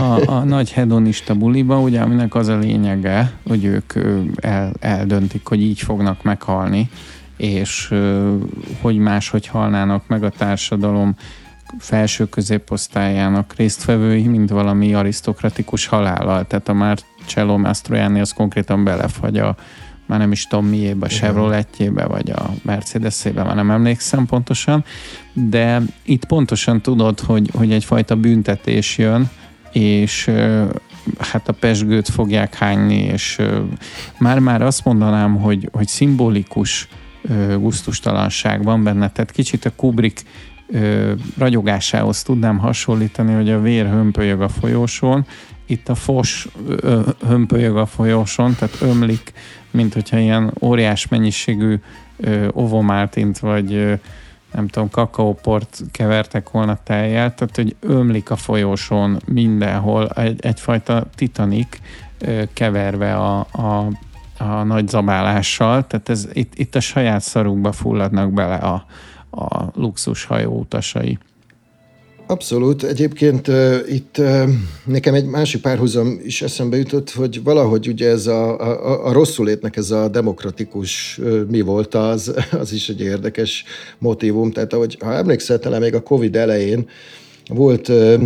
[0.00, 3.92] a, a nagy hedonista buliba, ugye, aminek az a lényege, hogy ők
[4.36, 6.90] el, eldöntik, hogy így fognak meghalni,
[7.36, 7.94] és
[8.80, 11.14] hogy máshogy halnának meg a társadalom
[11.78, 16.46] felső középosztályának résztvevői, mint valami arisztokratikus halállal.
[16.46, 16.72] Tehát a
[17.26, 19.56] Marcello Mastroianni az konkrétan belefagy a
[20.06, 24.84] már nem is tudom miébe, a Chevroletjébe, vagy a Mercedesébe, már nem emlékszem pontosan,
[25.32, 29.30] de itt pontosan tudod, hogy, hogy egyfajta büntetés jön,
[29.72, 30.30] és
[31.18, 33.40] hát a pesgőt fogják hányni, és
[34.18, 36.88] már-már azt mondanám, hogy, hogy szimbolikus
[37.58, 40.22] gusztustalanság van benne, tehát kicsit a Kubrick
[40.68, 45.26] ö, ragyogásához tudnám hasonlítani, hogy a vér hömpölyög a folyósón,
[45.66, 46.48] itt a fos
[47.26, 49.32] hömpölyög a folyóson, tehát ömlik,
[49.70, 51.80] mint hogyha ilyen óriás mennyiségű
[52.50, 53.98] ovomártint, vagy
[54.52, 61.80] nem tudom, kakaóport kevertek volna tejjel, tehát hogy ömlik a folyóson mindenhol egy, egyfajta titanik
[62.52, 63.86] keverve a, a,
[64.38, 68.86] a nagy zabálással, tehát ez, itt, itt a saját szarukba fulladnak bele a,
[69.30, 71.18] a luxus hajó utasai.
[72.28, 72.82] Abszolút.
[72.82, 74.48] Egyébként uh, itt uh,
[74.84, 79.76] nekem egy másik párhuzam is eszembe jutott, hogy valahogy ugye ez a, a, a rosszulétnek
[79.76, 83.64] ez a demokratikus uh, mi volt az, az is egy érdekes
[83.98, 84.50] motivum.
[84.50, 86.88] Tehát ahogy, ha emlékszel, talán még a Covid elején
[87.48, 88.22] volt uh,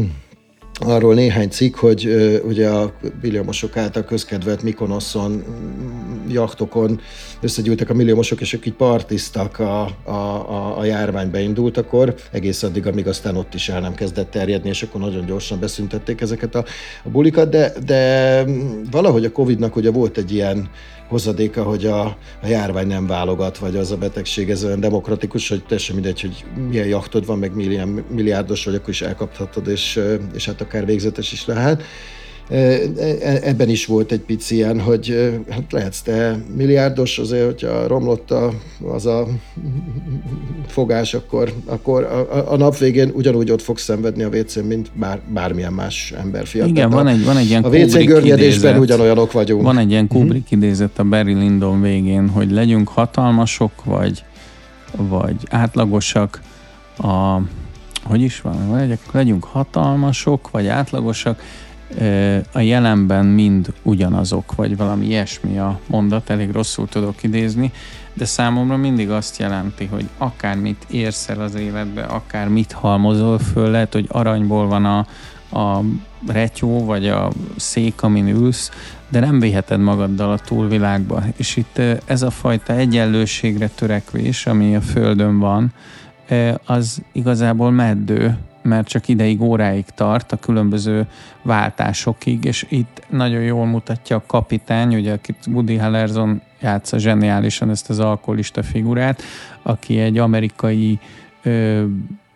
[0.81, 7.01] arról néhány cikk, hogy uh, ugye a milliómosok által közkedvelt Mykonoszon, mm, jachtokon
[7.41, 12.63] összegyűltek a milliómosok, és ők így partiztak a, a, a, a járvány beindult akkor, egész
[12.63, 16.55] addig, amíg aztán ott is el nem kezdett terjedni, és akkor nagyon gyorsan beszüntették ezeket
[16.55, 16.65] a,
[17.05, 18.45] a bulikat, de, de
[18.91, 20.71] valahogy a Covid-nak ugye volt egy ilyen
[21.11, 22.01] hozadéka, hogy a,
[22.43, 26.45] a járvány nem válogat, vagy az a betegség, ez olyan demokratikus, hogy teljesen mindegy, hogy
[26.69, 30.01] milyen jachtod van, meg milyen milliárdos vagy, akkor is elkaphatod, és,
[30.35, 31.83] és hát akár végzetes is lehet.
[33.43, 38.53] Ebben is volt egy pici ilyen, hogy hát lehetsz te milliárdos, azért, hogyha romlott a,
[38.93, 39.27] az a
[40.67, 45.21] fogás, akkor, akkor a, a nap végén ugyanúgy ott fogsz szenvedni a WC-n, mint bár,
[45.29, 46.71] bármilyen más ember fiatal.
[46.71, 49.63] Igen, van egy, van egy ilyen A WC görnyedésben ugyanolyanok vagyunk.
[49.63, 54.25] Van egy ilyen Kubrick idézet a Barry Lyndon végén, hogy legyünk hatalmasok, vagy,
[54.97, 56.41] vagy átlagosak,
[56.99, 57.41] a,
[58.03, 61.43] hogy is van, legyünk hatalmasok, vagy átlagosak,
[62.53, 67.73] a jelenben mind ugyanazok, vagy valami ilyesmi a mondat, elég rosszul tudok idézni,
[68.15, 73.71] de számomra mindig azt jelenti, hogy akármit érsz el az életbe, akár mit halmozol föl,
[73.71, 74.99] lehet, hogy aranyból van a,
[75.59, 75.83] a
[76.27, 78.71] retyó, vagy a szék, amin ülsz,
[79.09, 81.23] de nem viheted magaddal a túlvilágba.
[81.37, 85.73] És itt ez a fajta egyenlőségre törekvés, ami a Földön van,
[86.65, 91.07] az igazából meddő, mert csak ideig, óráig tart a különböző
[91.43, 97.91] váltásokig, és itt nagyon jól mutatja a kapitány, ugye akit Woody Harrelson játsza zseniálisan ezt
[97.91, 99.23] az alkoholista figurát,
[99.63, 100.99] aki egy amerikai
[101.43, 101.85] ö,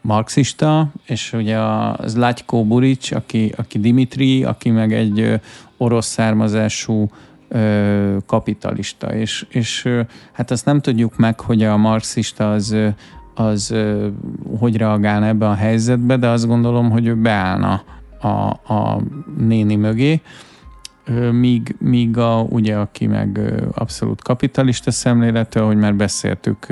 [0.01, 5.35] marxista, és ugye a Zlatko Buric, aki, aki Dimitri, aki meg egy ö,
[5.77, 7.11] orosz származású
[7.49, 10.01] ö, kapitalista, és, és ö,
[10.33, 12.77] hát azt nem tudjuk meg, hogy a marxista az,
[13.35, 13.75] az
[14.59, 17.83] hogy reagálna ebbe a helyzetbe, de azt gondolom, hogy ő beállna
[18.21, 18.29] a,
[18.75, 19.01] a
[19.39, 20.21] néni mögé,
[21.33, 23.41] míg, míg a, ugye, aki meg
[23.75, 26.67] abszolút kapitalista szemléletű, ahogy már beszéltük,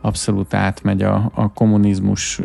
[0.00, 2.40] abszolút átmegy a, a kommunizmus,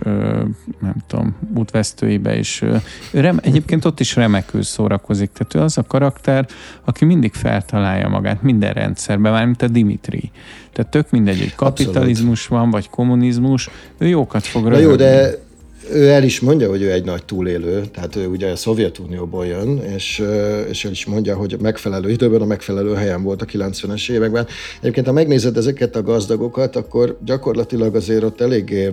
[0.79, 2.65] nem tudom, útvesztőibe, és
[3.11, 5.31] rem, egyébként ott is remekül szórakozik.
[5.31, 6.47] Tehát ő az a karakter,
[6.83, 10.31] aki mindig feltalálja magát minden rendszerben, már mint a Dimitri.
[10.73, 12.63] Tehát tök mindegy, hogy kapitalizmus abszolút.
[12.63, 15.45] van, vagy kommunizmus, ő jókat fog Na jó, de
[15.91, 19.77] ő el is mondja, hogy ő egy nagy túlélő, tehát ő ugye a Szovjetunióból jön,
[19.95, 20.23] és,
[20.69, 24.47] és el is mondja, hogy a megfelelő időben a megfelelő helyen volt a 90-es években.
[24.79, 28.89] Egyébként, ha megnézed ezeket a gazdagokat, akkor gyakorlatilag azért ott eléggé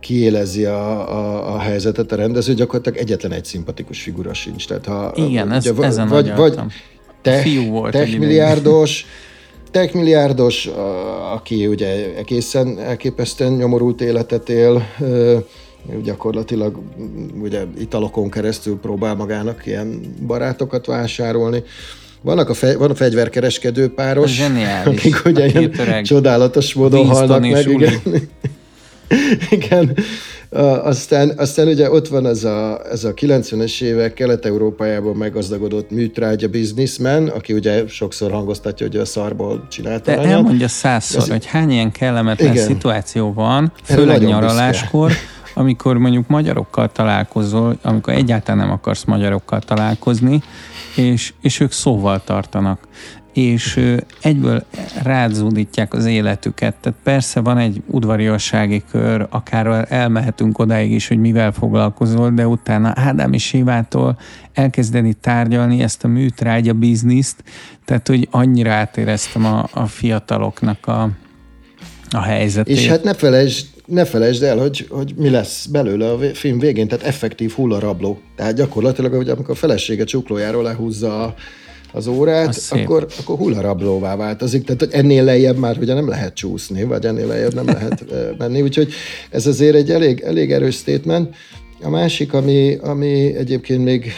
[0.00, 4.66] kiélezi a, a, a helyzetet a rendező, gyakorlatilag egyetlen egy szimpatikus figura sincs.
[4.66, 6.58] Tehát ha, Igen, ugye, ez, ezen vagy, vagy
[7.22, 9.06] te, Fiú volt techmilliárdos,
[9.70, 10.70] techmilliárdos,
[11.34, 14.86] aki ugye egészen elképesztően nyomorult életet él,
[16.02, 16.78] gyakorlatilag
[17.42, 21.62] ugye italokon keresztül próbál magának ilyen barátokat vásárolni.
[22.22, 24.98] Vannak a fe, van a fegyverkereskedő páros, Zseniális.
[24.98, 26.04] akik ugye ilyen öreg.
[26.04, 27.68] csodálatos módon halnak meg.
[27.68, 28.00] Igen.
[29.50, 29.96] igen.
[30.82, 37.28] Aztán, aztán ugye ott van ez a, ez a 90-es évek Kelet-Európájában meggazdagodott műtrágya bizniszmen,
[37.28, 41.28] aki ugye sokszor hangoztatja, hogy a szarból csinálta De elmondja százszor, ez...
[41.28, 42.66] hogy hány ilyen kellemetlen igen.
[42.66, 45.24] szituáció van, főleg nyaraláskor, büszke
[45.58, 50.42] amikor mondjuk magyarokkal találkozol, amikor egyáltalán nem akarsz magyarokkal találkozni,
[50.96, 52.78] és, és ők szóval tartanak
[53.36, 53.80] és
[54.20, 54.64] egyből
[55.02, 56.74] rázódítják az életüket.
[56.74, 62.92] Tehát persze van egy udvariassági kör, akár elmehetünk odáig is, hogy mivel foglalkozol, de utána
[62.94, 64.18] Ádámi Sivától
[64.52, 67.42] elkezdeni tárgyalni ezt a műtrágya bizniszt,
[67.84, 71.10] tehát hogy annyira átéreztem a, a fiataloknak a,
[72.10, 72.76] a helyzetét.
[72.76, 76.88] És hát ne felejtsd, ne felejtsd el, hogy, hogy mi lesz belőle a film végén,
[76.88, 78.18] tehát effektív hullarabló.
[78.36, 81.34] Tehát gyakorlatilag, hogy amikor a felesége csuklójáról lehúzza a,
[81.92, 84.64] az órát, az akkor, akkor hullarablóvá változik.
[84.64, 88.04] Tehát hogy ennél lejjebb már ugye nem lehet csúszni, vagy ennél lejjebb nem lehet
[88.38, 88.62] menni.
[88.62, 88.92] Úgyhogy
[89.30, 91.34] ez azért egy elég, elég erős statement.
[91.82, 94.12] A másik, ami, ami egyébként még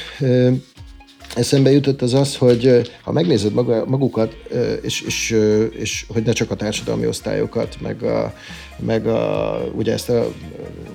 [1.35, 4.37] eszembe jutott az az, hogy ha megnézed maga, magukat,
[4.83, 5.37] és, és,
[5.79, 8.35] és hogy ne csak a társadalmi osztályokat, meg, a,
[8.79, 10.33] meg a, ugye ezt, a,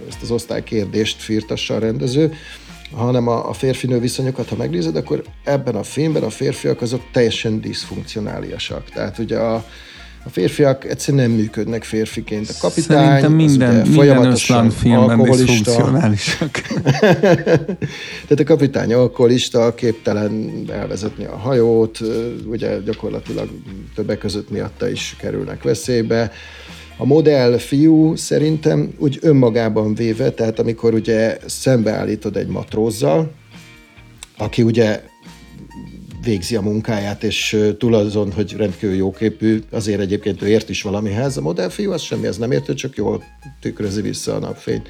[0.08, 2.34] ezt az osztálykérdést firtassa a rendező,
[2.92, 7.62] hanem a, a férfinő viszonyokat, ha megnézed, akkor ebben a filmben a férfiak azok teljesen
[7.62, 8.90] diszfunkcionálisak.
[8.90, 9.66] Tehát ugye a,
[10.26, 12.50] a férfiak egyszerűen nem működnek férfiként.
[12.50, 15.72] A kapitány Szerintem minden, az minden filmben alkoholista.
[18.28, 22.00] Tehát a kapitány alkoholista, képtelen elvezetni a hajót,
[22.46, 23.50] ugye gyakorlatilag
[23.96, 26.32] többek között miatta is kerülnek veszélybe.
[26.98, 33.32] A modell fiú szerintem úgy önmagában véve, tehát amikor ugye szembeállítod egy matrózzal,
[34.38, 35.04] aki ugye
[36.24, 41.38] végzi a munkáját, és túl azon, hogy rendkívül jóképű, azért egyébként ő ért is valamihez.
[41.38, 43.24] A modellfiú az semmihez nem ért, csak jól
[43.62, 44.88] tükrözi vissza a napfényt.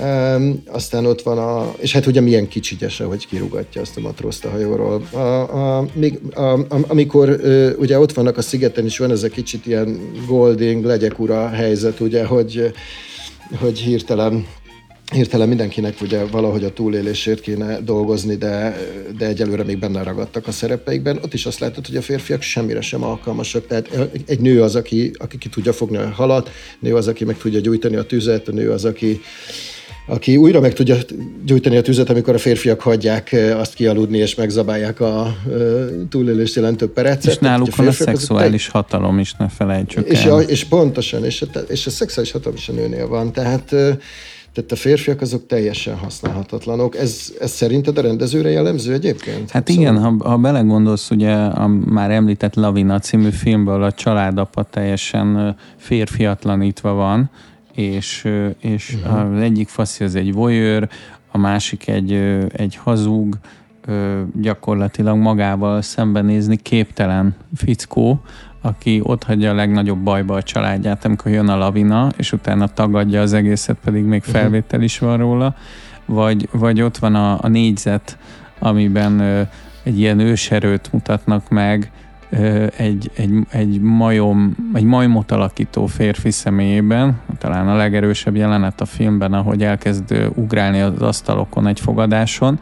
[0.00, 4.44] Um, aztán ott van a, és hát ugye milyen kicsigyese, hogy kirúgatja azt a matrózt
[4.44, 5.02] a hajóról.
[5.12, 9.28] A, a, még, a, amikor uh, ugye ott vannak a szigeten is, van ez a
[9.28, 12.72] kicsit ilyen golding, legyek ura helyzet, ugye, hogy,
[13.60, 14.46] hogy hirtelen
[15.14, 18.76] hirtelen mindenkinek ugye valahogy a túlélésért kéne dolgozni, de,
[19.18, 21.18] de egyelőre még benne ragadtak a szerepeikben.
[21.22, 23.66] Ott is azt látod, hogy a férfiak semmire sem alkalmasak.
[23.66, 23.88] Tehát
[24.26, 27.60] egy nő az, aki, aki ki tudja fogni a halat, nő az, aki meg tudja
[27.60, 29.20] gyújtani a tüzet, a nő az, aki,
[30.08, 30.96] aki újra meg tudja
[31.44, 35.36] gyújtani a tüzet, amikor a férfiak hagyják azt kialudni, és megzabálják a
[36.08, 37.32] túlélést jelentő perecet.
[37.32, 38.70] És náluk van a, a szexuális te...
[38.72, 40.32] hatalom is, ne felejtsük és el.
[40.32, 43.32] A, és pontosan, és a, és a szexuális hatalom is a nőnél van.
[43.32, 43.74] Tehát
[44.58, 46.96] tehát a férfiak azok teljesen használhatatlanok.
[46.96, 49.50] Ez, ez szerinted a rendezőre jellemző egyébként?
[49.50, 49.82] Hát szóval...
[49.82, 56.92] igen, ha, ha belegondolsz, ugye a már említett Lavina című filmből a családapa teljesen férfiatlanítva
[56.92, 57.30] van,
[57.78, 58.28] és,
[58.60, 59.34] és uh-huh.
[59.34, 60.88] az egyik faszi az egy voyeur,
[61.30, 62.12] a másik egy,
[62.52, 63.38] egy hazug,
[64.34, 68.20] gyakorlatilag magával szembenézni képtelen fickó,
[68.60, 73.20] aki ott hagyja a legnagyobb bajba a családját, amikor jön a lavina, és utána tagadja
[73.20, 74.30] az egészet, pedig még mhm.
[74.30, 75.54] felvétel is van róla,
[76.06, 78.18] vagy, vagy ott van a, a négyzet,
[78.58, 79.20] amiben
[79.82, 81.90] egy ilyen őserőt mutatnak meg,
[82.76, 89.32] egy, egy, egy majom, egy majmot alakító férfi személyében, talán a legerősebb jelenet a filmben,
[89.32, 92.58] ahogy elkezd ugrálni az asztalokon egy fogadáson,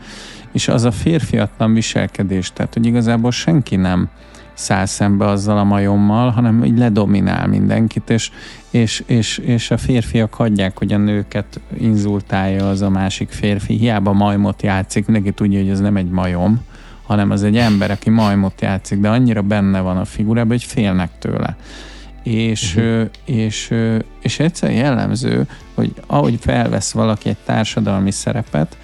[0.52, 4.08] és az a férfiatlan viselkedés, tehát hogy igazából senki nem
[4.54, 8.30] száll szembe azzal a majommal, hanem így ledominál mindenkit, és,
[8.70, 13.74] és, és, és a férfiak hagyják, hogy a nőket inzultálja az a másik férfi.
[13.74, 16.60] Hiába majmot játszik, mindenki tudja, hogy ez nem egy majom,
[17.06, 21.10] hanem az egy ember, aki majmot játszik, de annyira benne van a figurában, hogy félnek
[21.18, 21.56] tőle.
[22.22, 23.08] És, uh-huh.
[23.24, 23.74] és,
[24.22, 28.76] és egyszer jellemző, hogy ahogy felvesz valaki egy társadalmi szerepet,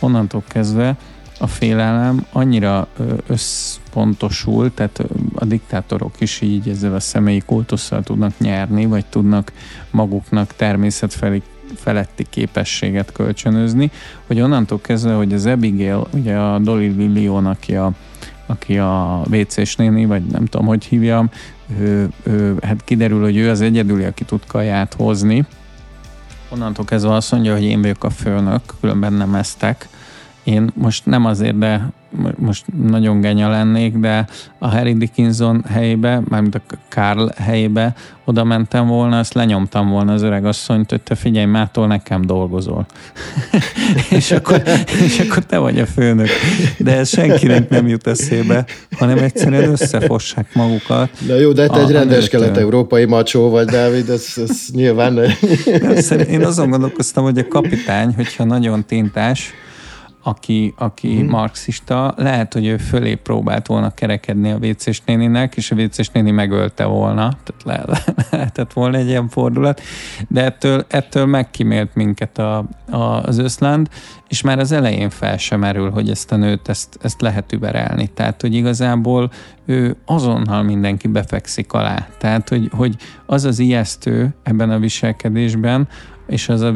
[0.00, 0.96] onnantól kezdve
[1.38, 2.88] a félelem annyira
[3.26, 5.02] összpontosul, tehát
[5.34, 9.52] a diktátorok is így ezzel a személyi kultusszal tudnak nyerni, vagy tudnak
[9.90, 11.42] maguknak természetfeli
[11.76, 13.90] feletti képességet kölcsönözni,
[14.26, 17.92] hogy onnantól kezdve, hogy az Abigail, ugye a Dolly Lillion, aki a,
[18.46, 21.30] aki a WC-s néni, vagy nem tudom, hogy hívjam,
[21.78, 25.46] ő, ő, hát kiderül, hogy ő az egyedüli, aki tud kaját hozni.
[26.48, 29.88] Onnantól kezdve azt mondja, hogy én vagyok a főnök, különben nem eztek,
[30.46, 31.92] én most nem azért, de
[32.36, 34.26] most nagyon genya lennék, de
[34.58, 40.22] a Harry Dickinson helyébe, mármint a Carl helyébe oda mentem volna, azt lenyomtam volna az
[40.22, 42.86] öreg asszonyt, hogy te figyelj, mától nekem dolgozol.
[44.10, 44.62] és, akkor,
[45.04, 46.28] és akkor te vagy a főnök.
[46.78, 48.64] De ez senkinek nem jut eszébe,
[48.98, 51.10] hanem egyszerűen összefossák magukat.
[51.26, 55.12] Na jó, de te egy rendes kelet-európai macsó vagy, Dávid, ez, ez nyilván...
[56.08, 59.54] Nem, én azon gondolkoztam, hogy a kapitány, hogyha nagyon tintás,
[60.26, 61.28] aki, aki hmm.
[61.28, 66.30] marxista, lehet, hogy ő fölé próbált volna kerekedni a WC-s néninek, és a WC-s néni
[66.30, 67.98] megölte volna, tehát le,
[68.30, 69.80] lehetett volna egy ilyen fordulat,
[70.28, 73.88] de ettől, ettől megkímélt minket a, a, az összland,
[74.28, 78.06] és már az elején fel sem merül, hogy ezt a nőt, ezt, ezt lehet überelni.
[78.06, 79.30] Tehát, hogy igazából
[79.66, 82.06] ő azonnal mindenki befekszik alá.
[82.18, 85.88] Tehát, hogy, hogy az az ijesztő ebben a viselkedésben,
[86.26, 86.72] és az a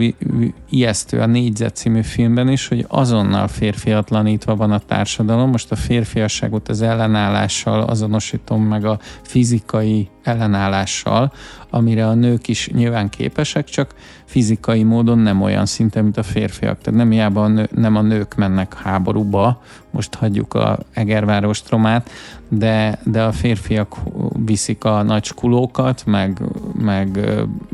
[0.71, 5.51] ijesztő a Négyzet című filmben is, hogy azonnal férfiatlanítva van a társadalom.
[5.51, 11.33] Most a férfiasságot az ellenállással azonosítom meg a fizikai ellenállással,
[11.71, 16.79] amire a nők is nyilván képesek, csak fizikai módon nem olyan szinten, mint a férfiak.
[16.79, 22.11] Tehát nem hiába a nő, nem a nők mennek háborúba, most hagyjuk a Egerváros tromát,
[22.49, 23.97] de, de a férfiak
[24.45, 26.41] viszik a nagy skulókat, meg,
[26.79, 27.21] meg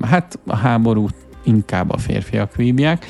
[0.02, 3.06] hát a háborút inkább a férfiak vívják,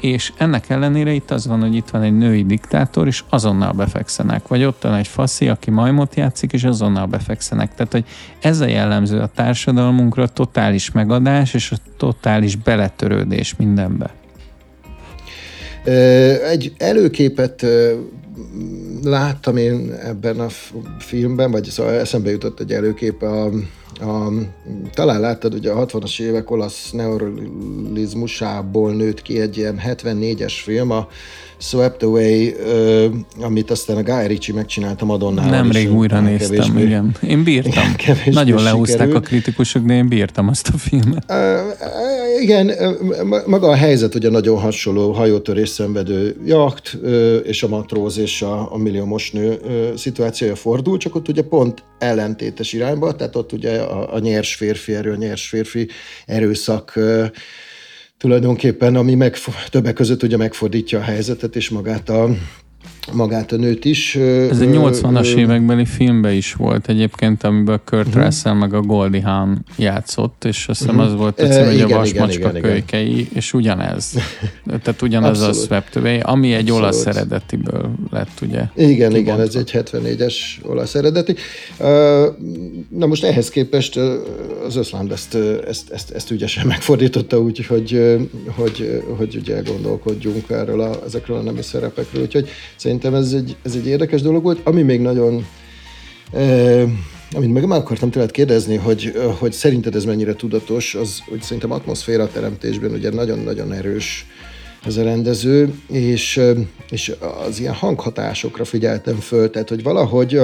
[0.00, 4.48] és ennek ellenére itt az van, hogy itt van egy női diktátor, és azonnal befekszenek.
[4.48, 7.74] Vagy ott van egy faszi, aki majmot játszik, és azonnal befekszenek.
[7.74, 8.04] Tehát, hogy
[8.40, 14.10] ez a jellemző a társadalmunkra, totális megadás, és a totális beletörődés mindenbe.
[16.50, 17.66] Egy előképet
[19.02, 20.48] láttam én ebben a
[20.98, 23.50] filmben, vagy szóval eszembe jutott egy előkép a
[24.00, 24.32] a,
[24.94, 31.08] talán láttad, ugye a 60-as évek olasz neuralizmusából nőtt ki egy ilyen 74-es film, a
[31.58, 33.04] Swept Away, uh,
[33.40, 35.50] amit aztán a Guy Ritchie megcsinálta Madonnával.
[35.50, 37.16] Nemrég újra néztem, kevésbé, igen.
[37.22, 37.94] Én bírtam.
[37.98, 39.24] Igen, Nagyon lehúzták sikerült.
[39.24, 41.24] a kritikusok, de én bírtam azt a filmet.
[41.28, 42.70] Uh, igen,
[43.46, 46.98] maga a helyzet ugye nagyon hasonló, hajótörés szenvedő jakt,
[47.44, 49.58] és a matróz és a, a milliómos nő
[49.96, 54.94] szituációja fordul, csak ott ugye pont ellentétes irányba, tehát ott ugye a, a nyers férfi
[54.94, 55.88] erő, a nyers férfi
[56.26, 56.98] erőszak
[58.18, 59.36] tulajdonképpen, ami meg,
[59.70, 62.28] többek között ugye megfordítja a helyzetet, és magát a,
[63.12, 64.16] magát a nőt is.
[64.16, 68.24] Ez egy 80-as évekbeli filmbe is volt egyébként, amiben Kurt uh-huh.
[68.24, 71.12] Russell meg a Goldie Hawn játszott, és azt hiszem uh-huh.
[71.12, 74.14] az volt, hogy igen, a vasmacska igen, kölykei, és ugyanez.
[74.66, 75.56] Tehát ugyanaz Abszolút.
[75.56, 76.82] a Swept Away, ami egy Abszolút.
[76.82, 78.62] olasz eredetiből lett, ugye?
[78.74, 79.18] Igen, kibontva.
[79.18, 81.34] igen, ez egy 74-es olasz eredeti.
[82.88, 83.96] Na most ehhez képest
[84.66, 85.38] az Összland ezt,
[85.68, 88.18] ezt, ezt, ezt ügyesen megfordította úgy, hogy,
[88.56, 93.74] hogy, hogy ugye gondolkodjunk erről a, ezekről a nemi szerepekről, úgyhogy Szerintem ez egy, ez
[93.74, 95.46] egy érdekes dolog volt, ami még nagyon
[96.32, 96.88] eh,
[97.34, 101.70] amit meg már akartam tőled kérdezni, hogy, hogy szerinted ez mennyire tudatos, az, hogy szerintem
[101.70, 104.26] atmoszféra teremtésben ugye nagyon-nagyon erős
[104.86, 106.40] ez a rendező, és,
[106.90, 107.12] és
[107.46, 110.40] az ilyen hanghatásokra figyeltem föl, tehát hogy valahogy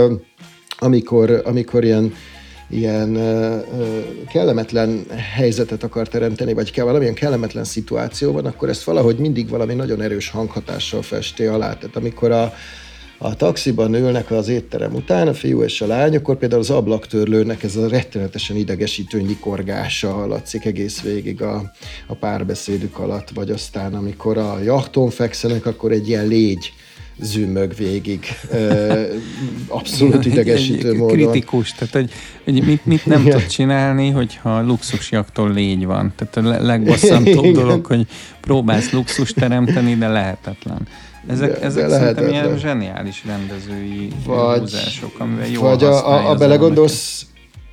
[0.79, 2.15] amikor, amikor ilyen,
[2.71, 3.19] ilyen
[4.33, 5.05] kellemetlen
[5.35, 10.01] helyzetet akar teremteni, vagy kell valamilyen kellemetlen szituáció van, akkor ezt valahogy mindig valami nagyon
[10.01, 11.75] erős hanghatással festi alá.
[11.75, 12.53] Tehát amikor a,
[13.19, 17.63] a taxiban ülnek az étterem után, a fiú és a lány, akkor például az ablaktörlőnek
[17.63, 21.73] ez a rettenetesen idegesítő nyikorgása hallatszik egész végig a,
[22.07, 26.73] a párbeszédük alatt, vagy aztán amikor a jachton fekszenek, akkor egy ilyen légy
[27.23, 28.27] zümmög végig,
[29.69, 31.17] abszolút idegesítő módon.
[31.17, 32.11] Kritikus, tehát hogy,
[32.45, 36.13] hogy mit, mit nem tud csinálni, hogyha luxusjaktól légy van.
[36.17, 38.07] Tehát a legbosszantóbb dolog, hogy
[38.41, 40.89] próbálsz luxus teremteni, de lehetetlen.
[41.27, 46.31] Ezek, de, ezek de szerintem ilyen zseniális rendezői vagy, húzások, amivel jól Vagy a, a,
[46.31, 47.27] a belegondolsz,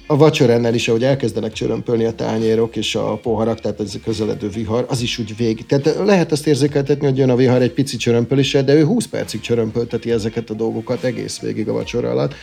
[0.07, 4.49] a vacsorennel is, ahogy elkezdenek csörömpölni a tányérok és a poharak, tehát ez a közeledő
[4.49, 5.65] vihar, az is úgy végig.
[5.65, 9.39] Tehát lehet azt érzékeltetni, hogy jön a vihar egy pici csörömpöléssel, de ő 20 percig
[9.39, 12.33] csörömpölteti ezeket a dolgokat egész végig a vacsora alatt.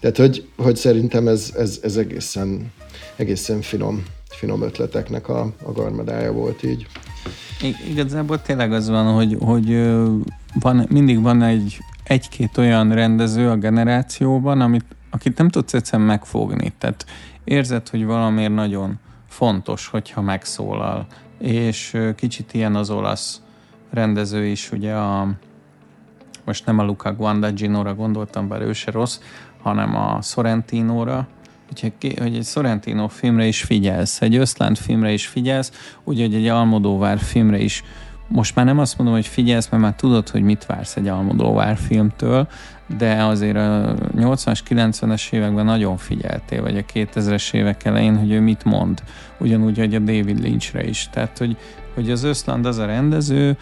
[0.00, 2.72] Tehát, hogy, hogy szerintem ez, ez, ez egészen,
[3.16, 6.86] egészen finom, finom ötleteknek a, a garmadája volt így.
[7.90, 9.66] Igazából tényleg az van, hogy, hogy
[10.60, 16.72] van, mindig van egy, egy-két olyan rendező a generációban, amit akit nem tudsz egyszerűen megfogni.
[16.78, 17.06] Tehát
[17.44, 18.98] érzed, hogy valamiért nagyon
[19.28, 21.06] fontos, hogyha megszólal.
[21.38, 23.42] És kicsit ilyen az olasz
[23.90, 25.28] rendező is, ugye a
[26.44, 29.20] most nem a Luca Guadagnino-ra gondoltam, bár ő se rossz,
[29.62, 31.28] hanem a Sorrentino-ra,
[31.70, 35.72] Úgyhogy hogy egy Sorrentino filmre is figyelsz, egy Ösztland filmre is figyelsz,
[36.04, 37.84] úgy, hogy egy Almodóvár filmre is
[38.28, 41.76] most már nem azt mondom, hogy figyelsz, mert már tudod, hogy mit vársz egy Almodóvár
[41.76, 42.48] filmtől,
[42.98, 48.40] de azért a 80-as, 90-es években nagyon figyeltél, vagy a 2000-es évek elején, hogy ő
[48.40, 49.02] mit mond.
[49.38, 51.08] Ugyanúgy, hogy a David Lynchre is.
[51.12, 51.56] Tehát, hogy,
[51.94, 53.56] hogy az Öszland az a rendező,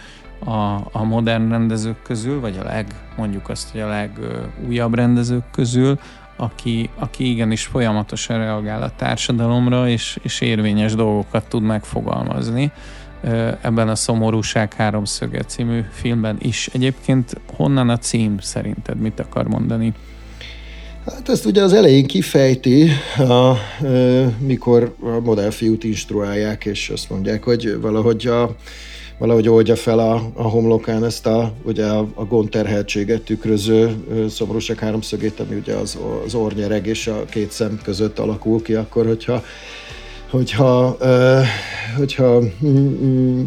[0.44, 2.86] a, a modern rendezők közül, vagy a leg,
[3.16, 5.98] mondjuk azt, hogy a legújabb rendezők közül,
[6.36, 12.72] aki, aki igenis folyamatosan reagál a társadalomra, és, és érvényes dolgokat tud megfogalmazni
[13.62, 16.68] ebben a Szomorúság háromszöge című filmben is.
[16.72, 19.00] Egyébként honnan a cím szerinted?
[19.00, 19.94] Mit akar mondani?
[21.06, 23.54] Hát ezt ugye az elején kifejti, a,
[24.38, 28.56] mikor a modellfiút instruálják, és azt mondják, hogy valahogy a,
[29.18, 33.96] valahogy oldja fel a, a homlokán ezt a, ugye a, a gondterheltséget tükröző
[34.28, 39.06] szomorúság háromszögét, ami ugye az, az ornyereg és a két szem között alakul ki, akkor
[39.06, 39.42] hogyha
[40.30, 40.96] hogyha,
[41.96, 42.42] hogyha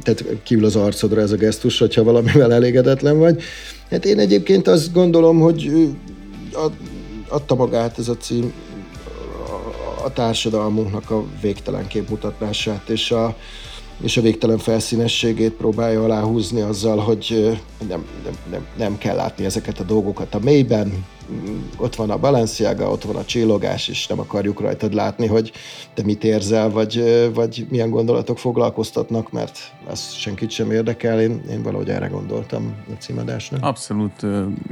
[0.01, 3.41] tehát kívül az arcodra ez a gesztus, hogyha valamivel elégedetlen vagy.
[3.89, 5.89] Hát én egyébként azt gondolom, hogy
[7.27, 8.53] adta magát ez a cím
[10.03, 13.35] a társadalmunknak a végtelen képmutatását, és a,
[14.01, 19.79] és a végtelen felszínességét próbálja aláhúzni azzal, hogy nem, nem, nem, nem kell látni ezeket
[19.79, 21.05] a dolgokat a mélyben,
[21.77, 25.51] ott van a balanciága, ott van a csillogás, és nem akarjuk rajtad látni, hogy
[25.93, 31.21] te mit érzel, vagy, vagy milyen gondolatok foglalkoztatnak, mert ez senkit sem érdekel.
[31.21, 33.63] Én, én valahogy erre gondoltam a címadásnak.
[33.63, 34.25] Abszolút.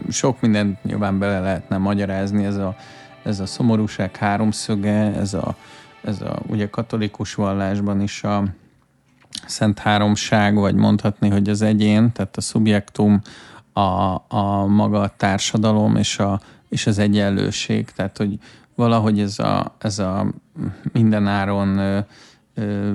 [0.09, 2.45] Sok mindent nyilván bele lehetne magyarázni.
[2.45, 2.75] Ez a,
[3.23, 5.55] ez a szomorúság háromszöge, ez a,
[6.03, 8.43] ez a ugye katolikus vallásban is a,
[9.45, 13.21] szent háromság, vagy mondhatni, hogy az egyén, tehát a szubjektum,
[13.73, 18.39] a, a maga a társadalom és, a, és az egyenlőség, tehát hogy
[18.75, 20.25] valahogy ez a, ez a
[20.91, 21.99] mindenáron ö,
[22.53, 22.93] ö,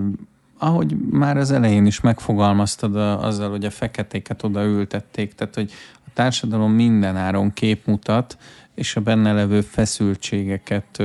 [0.58, 6.10] ahogy már az elején is megfogalmaztad a, azzal, hogy a feketéket odaültették, tehát hogy a
[6.14, 8.38] társadalom mindenáron képmutat,
[8.74, 11.02] és a benne levő feszültségeket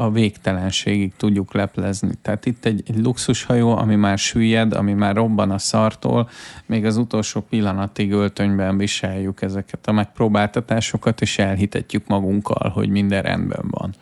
[0.00, 2.10] a végtelenségig tudjuk leplezni.
[2.22, 6.28] Tehát itt egy, egy luxushajó, ami már süllyed, ami már robban a szartól,
[6.66, 13.64] még az utolsó pillanatig öltönyben viseljük ezeket a megpróbáltatásokat, és elhitetjük magunkkal, hogy minden rendben
[13.70, 13.94] van.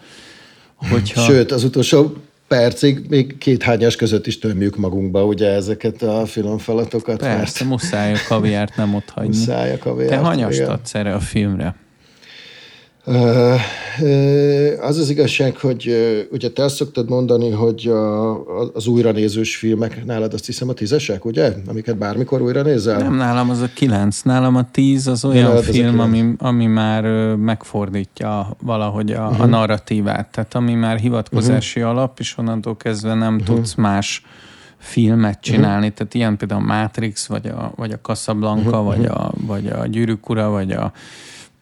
[0.74, 1.20] Hogyha...
[1.20, 2.12] Sőt, az utolsó
[2.48, 7.18] percig még két hányás között is tömjük magunkba ugye ezeket a filmfalatokat.
[7.18, 7.80] Persze, mert...
[7.80, 9.36] muszáj a kaviárt nem ott hagyni.
[9.36, 10.10] Muszáj a kaviárt.
[10.10, 11.74] Te hanyast adsz erre a filmre?
[14.80, 15.92] Az az igazság, hogy
[16.30, 21.24] ugye te azt szoktad mondani, hogy a, az újranézős filmek nálad azt hiszem a tízesek,
[21.24, 21.52] ugye?
[21.66, 22.98] Amiket bármikor újra nézel?
[22.98, 24.22] Nem, nálam az a kilenc.
[24.22, 27.04] Nálam a tíz az olyan ja, film, ami, ami már
[27.34, 29.40] megfordítja valahogy a, uh-huh.
[29.40, 29.50] a mhm.
[29.50, 30.30] narratívát.
[30.30, 31.96] Tehát ami már hivatkozási uh-huh.
[31.96, 33.56] alap, és onnantól kezdve nem uh-huh.
[33.56, 34.22] tudsz más
[34.78, 35.94] filmet csinálni, uh-huh.
[35.94, 38.84] tehát ilyen például a Matrix, vagy a, vagy a Casablanca, uh-huh.
[38.84, 40.92] vagy, a, vagy a Gyűrűk ura, vagy a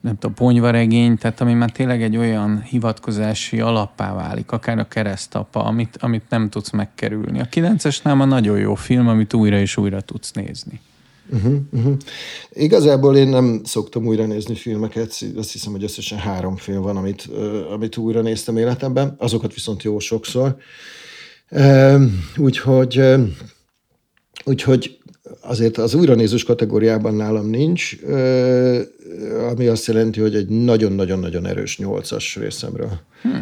[0.00, 5.64] nem tudom, ponyvaregény, tehát ami már tényleg egy olyan hivatkozási alappá válik, akár a keresztapa,
[5.64, 7.40] amit, amit nem tudsz megkerülni.
[7.40, 10.80] A 9-es náma nagyon jó film, amit újra és újra tudsz nézni.
[11.32, 11.96] Uh-huh, uh-huh.
[12.50, 17.26] Igazából én nem szoktam újra nézni filmeket, azt hiszem, hogy összesen három film van, amit,
[17.28, 20.56] uh, amit újra néztem életemben, azokat viszont jó sokszor.
[21.50, 22.02] Uh,
[22.36, 23.28] úgyhogy, uh,
[24.44, 24.98] úgyhogy
[25.46, 27.96] azért az újranézős kategóriában nálam nincs,
[29.50, 33.00] ami azt jelenti, hogy egy nagyon-nagyon-nagyon erős nyolcas részemről.
[33.22, 33.36] Hm.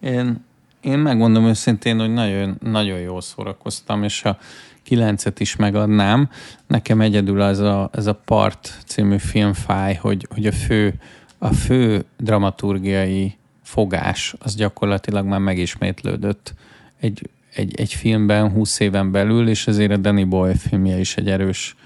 [0.00, 0.44] Én,
[0.80, 4.38] én megmondom őszintén, hogy nagyon, nagyon jól szórakoztam, és a
[4.82, 6.30] kilencet is megadnám.
[6.66, 10.94] Nekem egyedül az a, ez a Part című film fáj, hogy, hogy a fő,
[11.38, 16.54] a fő dramaturgiai fogás az gyakorlatilag már megismétlődött
[17.00, 21.30] egy, egy, egy filmben 20 éven belül, és ezért a Danny Boy filmje is egy
[21.30, 21.76] erős